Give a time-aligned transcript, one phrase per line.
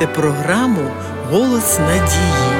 [0.00, 0.90] слухаєте програму
[1.30, 2.50] Голос надії.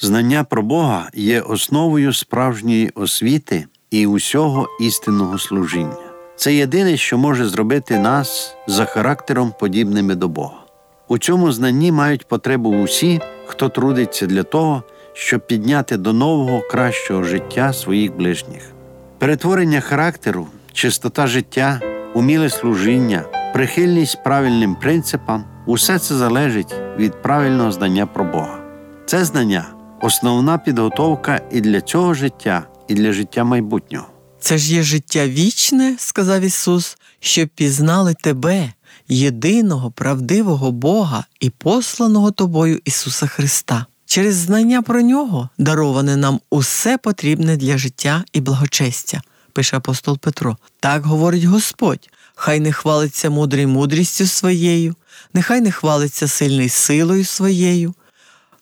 [0.00, 5.96] Знання про Бога є основою справжньої освіти і усього істинного служіння.
[6.36, 10.64] Це єдине, що може зробити нас за характером подібними до Бога.
[11.08, 14.82] У цьому знанні мають потребу усі, хто трудиться для того,
[15.14, 18.70] щоб підняти до нового кращого життя своїх ближніх.
[19.18, 21.80] Перетворення характеру, чистота життя,
[22.14, 28.58] уміле служіння, прихильність правильним принципам усе це залежить від правильного знання про Бога.
[29.06, 29.66] Це знання
[30.02, 34.06] основна підготовка і для цього життя, і для життя майбутнього.
[34.40, 38.72] Це ж є життя вічне, сказав Ісус, щоб пізнали тебе,
[39.08, 43.86] єдиного правдивого Бога і посланого тобою Ісуса Христа.
[44.14, 50.56] Через знання про нього дароване нам усе потрібне для життя і благочестя, пише апостол Петро.
[50.80, 52.10] Так говорить Господь.
[52.34, 54.94] Хай не хвалиться мудрий мудрістю своєю,
[55.32, 57.94] нехай не хвалиться сильний силою своєю,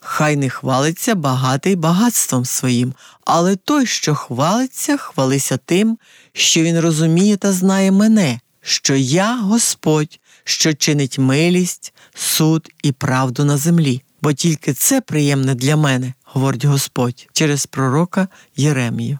[0.00, 2.94] хай не хвалиться багатий багатством своїм,
[3.25, 5.98] але той, що хвалиться, хвалися тим,
[6.33, 13.44] що він розуміє та знає мене, що я Господь, що чинить милість, суд і правду
[13.44, 19.19] на землі, бо тільки це приємне для мене, говорить Господь через пророка Єремію.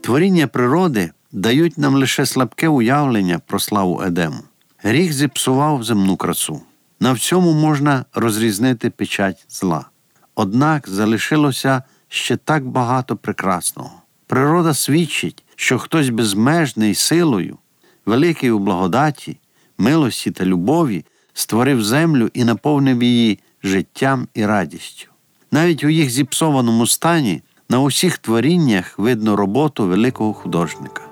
[0.00, 4.42] Творіння природи дають нам лише слабке уявлення про славу Едему.
[4.78, 6.62] Гріх зіпсував земну красу.
[7.00, 9.84] На всьому можна розрізнити печать зла.
[10.34, 13.90] Однак залишилося ще так багато прекрасного.
[14.26, 17.58] Природа свідчить, що хтось безмежний силою,
[18.06, 19.38] великий у благодаті,
[19.78, 21.04] милості та любові
[21.34, 25.08] створив землю і наповнив її життям і радістю.
[25.52, 31.02] Навіть у їх зіпсованому стані на усіх творіннях видно роботу великого художника.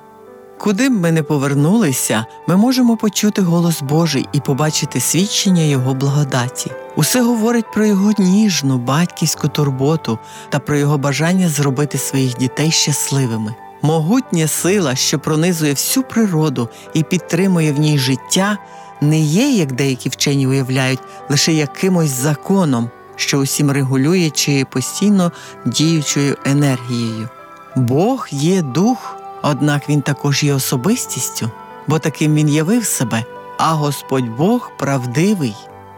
[0.59, 6.71] Куди б ми не повернулися, ми можемо почути голос Божий і побачити свідчення Його благодаті.
[6.97, 10.19] Усе говорить про його ніжну, батьківську турботу
[10.49, 13.55] та про його бажання зробити своїх дітей щасливими.
[13.83, 18.59] Могутня сила, що пронизує всю природу і підтримує в ній життя,
[19.01, 21.01] не є, як деякі вчені уявляють,
[21.31, 25.33] лише якимось законом, що усім регулює чи постійно
[25.67, 27.29] діючою енергією.
[27.77, 29.17] Бог є дух.
[29.43, 31.51] Однак він також є особистістю,
[31.87, 33.25] бо таким він явив себе,
[33.59, 35.55] а Господь Бог правдивий,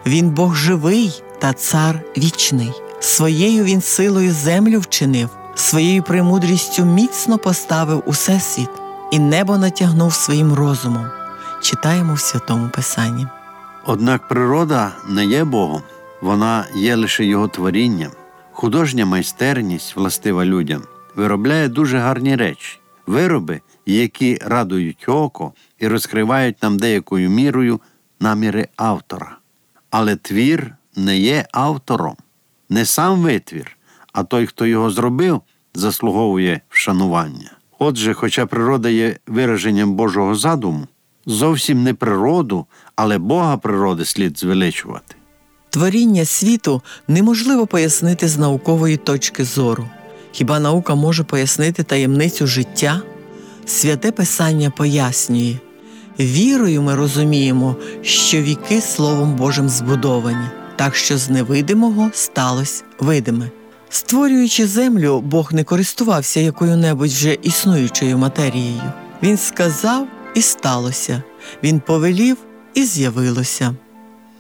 [0.07, 2.73] Він Бог живий та цар вічний.
[3.01, 8.71] Своєю він силою землю вчинив, своєю премудрістю міцно поставив усесвіт,
[9.11, 11.07] і небо натягнув своїм розумом.
[11.63, 13.27] Читаємо в Святому Писанні.
[13.87, 15.83] Однак природа не є Богом,
[16.21, 18.11] вона є лише його творінням.
[18.53, 20.83] Художня майстерність, властива людям,
[21.17, 27.81] виробляє дуже гарні речі вироби, які радують око і розкривають нам деякою мірою
[28.21, 29.37] наміри автора.
[29.91, 32.17] Але твір не є автором,
[32.69, 33.77] не сам витвір,
[34.15, 35.41] а той, хто його зробив,
[35.75, 37.51] заслуговує вшанування.
[37.79, 40.87] Отже, хоча природа є вираженням Божого задуму,
[41.27, 42.67] зовсім не природу,
[42.97, 45.15] але Бога природи слід звеличувати.
[45.71, 49.89] Творіння світу неможливо пояснити з наукової точки зору.
[50.33, 53.03] Хіба наука може пояснити таємницю життя?
[53.67, 55.57] Святе Писання пояснює
[56.21, 63.51] вірою ми розуміємо, що віки Словом Божим збудовані, так що з невидимого сталося видиме.
[63.95, 68.83] Створюючи землю, Бог не користувався якою-небудь вже існуючою матерією.
[69.23, 71.23] Він сказав і сталося,
[71.63, 72.37] він повелів
[72.75, 73.75] і з'явилося.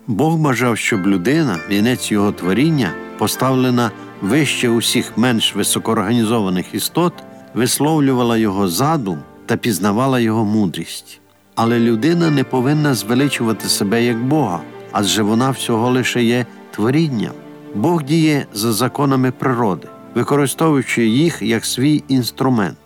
[0.06, 3.90] Бог бажав, щоб людина, вінець його творіння, поставлена
[4.22, 7.12] вище усіх менш високоорганізованих істот,
[7.54, 11.20] висловлювала його задум та пізнавала його мудрість.
[11.54, 14.60] Але людина не повинна звеличувати себе як Бога,
[14.92, 17.32] адже вона всього лише є творінням.
[17.74, 22.76] Бог діє за законами природи, використовуючи їх як свій інструмент.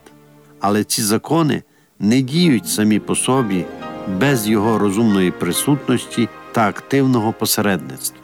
[0.60, 1.62] Але ці закони
[1.98, 3.64] не діють самі по собі
[4.20, 8.18] без його розумної присутності та активного посередництва.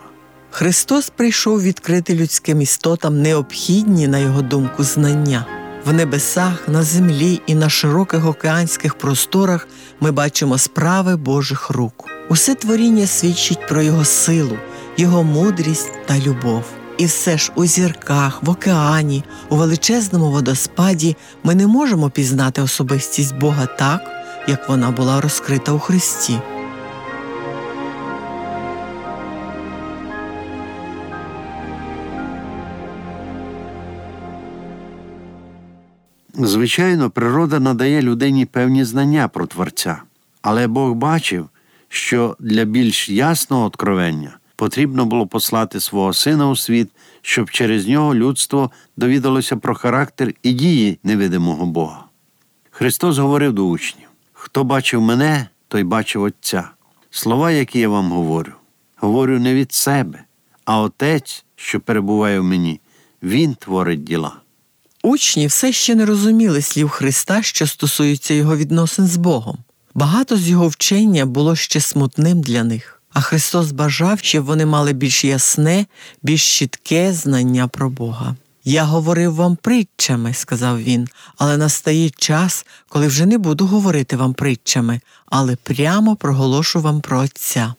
[0.50, 5.46] Христос прийшов відкрити людським істотам необхідні, на його думку, знання.
[5.84, 9.68] В небесах, на землі і на широких океанських просторах
[10.00, 12.04] ми бачимо справи Божих рук.
[12.28, 14.58] Усе творіння свідчить про Його силу,
[14.96, 16.64] його мудрість та любов.
[16.98, 23.36] І все ж у зірках, в океані, у величезному водоспаді ми не можемо пізнати особистість
[23.36, 24.00] Бога так,
[24.48, 26.38] як вона була розкрита у Христі.
[36.34, 40.02] Звичайно, природа надає людині певні знання про Творця,
[40.42, 41.48] але Бог бачив,
[41.88, 46.88] що для більш ясного откровення потрібно було послати свого сина у світ,
[47.22, 52.04] щоб через нього людство довідалося про характер і дії невидимого Бога.
[52.70, 56.70] Христос говорив до учнів: хто бачив мене, той бачив Отця.
[57.10, 58.52] Слова, які я вам говорю,
[58.96, 60.24] говорю не від себе,
[60.64, 62.80] а Отець, що перебуває в мені,
[63.22, 64.36] Він творить діла.
[65.02, 69.58] Учні все ще не розуміли слів Христа, що стосуються його відносин з Богом.
[69.94, 74.92] Багато з його вчення було ще смутним для них, а Христос бажав, щоб вони мали
[74.92, 75.86] більш ясне,
[76.22, 78.36] більш чітке знання про Бога.
[78.64, 81.08] Я говорив вам притчами, сказав він,
[81.38, 87.18] але настає час, коли вже не буду говорити вам притчами, але прямо проголошу вам про
[87.18, 87.74] Отця.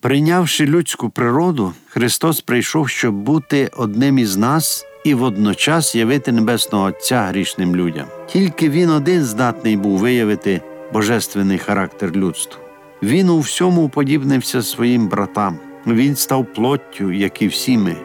[0.00, 7.22] Прийнявши людську природу, Христос прийшов, щоб бути одним із нас і водночас явити Небесного Отця
[7.22, 8.06] грішним людям.
[8.32, 10.60] Тільки Він один здатний був виявити
[10.92, 12.61] божественний характер людства.
[13.02, 15.58] Він у всьому уподібнився своїм братам.
[15.86, 17.96] Він став плоттю, як і всі ми.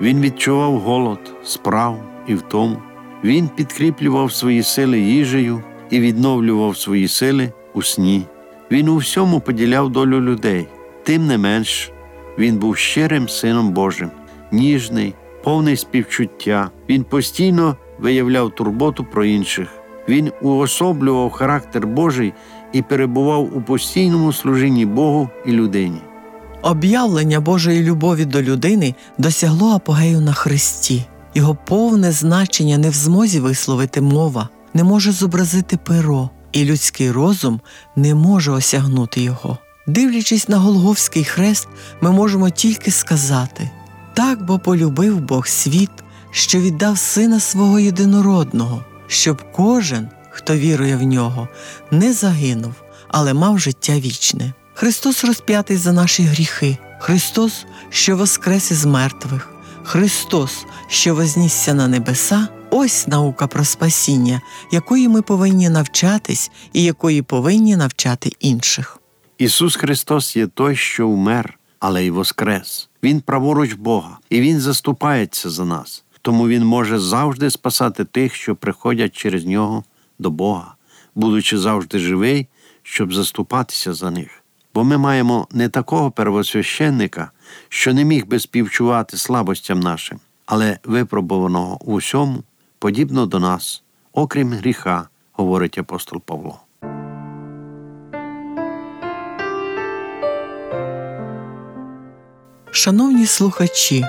[0.00, 2.76] Він відчував голод, справ і втому.
[3.24, 8.22] Він підкріплював свої сили їжею і відновлював свої сили у сні.
[8.70, 10.68] Він у всьому поділяв долю людей.
[11.02, 11.92] Тим не менш,
[12.38, 14.10] він був щирим Сином Божим,
[14.52, 15.14] ніжний,
[15.44, 16.70] повний співчуття.
[16.88, 19.68] Він постійно виявляв турботу про інших.
[20.08, 22.32] Він уособлював характер Божий
[22.76, 26.00] і перебував у постійному служінні Богу і людині.
[26.62, 31.04] Об'явлення Божої любові до людини досягло апогею на Христі.
[31.34, 37.60] Його повне значення не в змозі висловити мова, не може зобразити перо, і людський розум
[37.96, 39.58] не може осягнути його.
[39.86, 41.68] Дивлячись на Голговський хрест,
[42.00, 43.70] ми можемо тільки сказати
[44.16, 45.90] так бо полюбив Бог світ,
[46.30, 51.48] що віддав сина свого єдинородного, щоб кожен, хто вірує в нього,
[51.90, 52.74] не загинув,
[53.08, 54.52] але мав життя вічне.
[54.74, 59.48] Христос розп'ятий за наші гріхи, Христос, що воскрес із мертвих,
[59.82, 64.40] Христос, що вознісся на небеса, ось наука про спасіння,
[64.72, 68.98] якої ми повинні навчатись і якої повинні навчати інших.
[69.38, 72.88] Ісус Христос є той, що вмер, але й воскрес.
[73.02, 76.04] Він праворуч Бога, і Він заступається за нас.
[76.22, 79.84] Тому Він може завжди спасати тих, що приходять через нього
[80.18, 80.74] до Бога,
[81.14, 82.46] будучи завжди живий,
[82.82, 84.42] щоб заступатися за них.
[84.74, 87.30] Бо ми маємо не такого первосвященника,
[87.68, 92.42] що не міг би співчувати слабостям нашим, але випробуваного у всьому,
[92.78, 93.82] подібно до нас,
[94.12, 96.60] окрім гріха, говорить апостол Павло.
[102.70, 104.04] Шановні слухачі,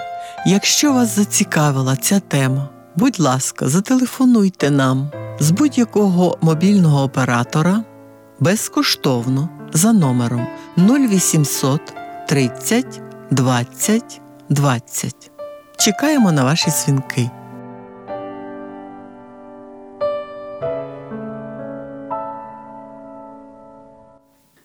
[0.45, 7.83] якщо вас зацікавила ця тема, будь ласка, зателефонуйте нам з будь-якого мобільного оператора
[8.39, 10.47] безкоштовно за номером
[10.77, 11.81] 0800
[12.27, 13.01] 30
[13.31, 15.31] 20 20.
[15.77, 17.29] Чекаємо на ваші дзвінки.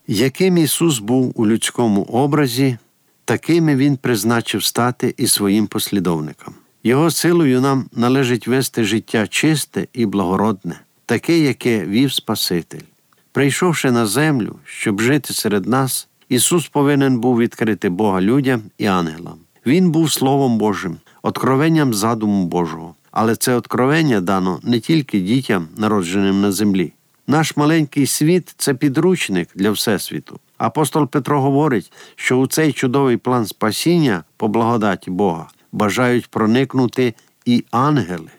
[0.07, 2.79] Яким Ісус був у людському образі,
[3.25, 6.55] такими Він призначив стати і своїм послідовникам.
[6.85, 12.81] Його силою нам належить вести життя чисте і благородне, таке, яке вів Спаситель.
[13.33, 19.39] Прийшовши на землю, щоб жити серед нас, Ісус повинен був відкрити Бога людям і ангелам.
[19.67, 22.95] Він був Словом Божим, откровенням задуму Божого.
[23.11, 26.93] Але це откровення дано не тільки дітям, народженим на землі.
[27.27, 30.39] Наш маленький світ це підручник для Всесвіту.
[30.59, 37.15] Апостол Петро говорить, що у цей чудовий план спасіння по благодаті Бога бажають проникнути
[37.45, 38.31] і ангели.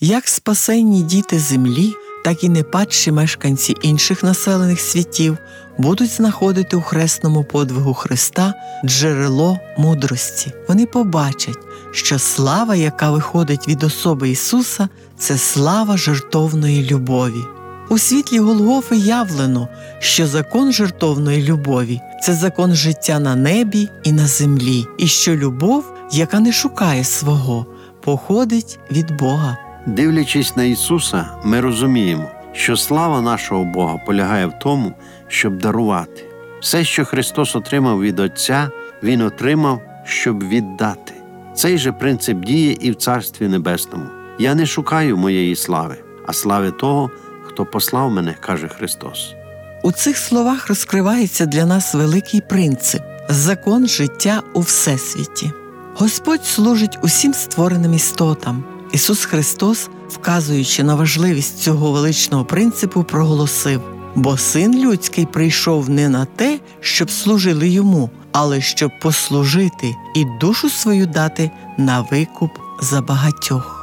[0.00, 1.94] Як спасенні діти землі,
[2.24, 5.38] так і непадші мешканці інших населених світів
[5.78, 8.54] будуть знаходити у хресному подвигу Христа
[8.84, 10.52] джерело мудрості.
[10.68, 11.58] Вони побачать,
[11.92, 17.59] що слава, яка виходить від особи Ісуса, це слава жертовної любові.
[17.90, 19.68] У світлі Голгофи явлено,
[19.98, 25.92] що закон жертовної любові це закон життя на небі і на землі, і що любов,
[26.12, 27.66] яка не шукає свого,
[28.00, 29.56] походить від Бога.
[29.86, 34.92] Дивлячись на Ісуса, ми розуміємо, що слава нашого Бога полягає в тому,
[35.28, 36.24] щоб дарувати.
[36.60, 38.70] Все, що Христос отримав від Отця,
[39.02, 41.12] Він отримав, щоб віддати.
[41.54, 44.04] Цей же принцип діє і в Царстві Небесному.
[44.38, 47.10] Я не шукаю моєї слави, а слави того,
[47.52, 49.34] хто послав мене, каже Христос.
[49.82, 55.52] У цих словах розкривається для нас великий принцип закон життя у всесвіті.
[55.96, 63.80] Господь служить усім створеним істотам, Ісус Христос, вказуючи на важливість цього величного принципу, проголосив:
[64.14, 70.70] бо син людський прийшов не на те, щоб служили йому, але щоб послужити і душу
[70.70, 72.50] свою дати на викуп
[72.82, 73.79] за багатьох.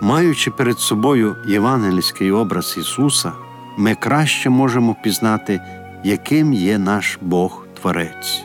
[0.00, 3.32] Маючи перед собою євангельський образ Ісуса,
[3.76, 5.60] ми краще можемо пізнати,
[6.04, 8.42] яким є наш Бог Творець.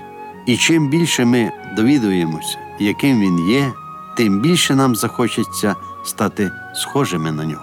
[0.48, 3.74] І чим більше ми довідуємося, яким Він є,
[4.17, 7.62] тим більше нам захочеться стати схожими на нього.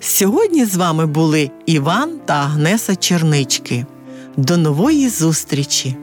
[0.00, 3.86] Сьогодні з вами були Іван та Агнеса Чернички.
[4.36, 5.96] До нової зустрічі!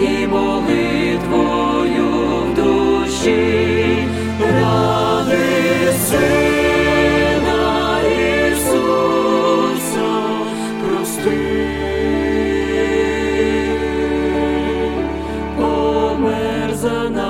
[0.00, 2.06] і молитвою
[2.42, 3.66] в душі.
[15.56, 17.25] Помер за нас.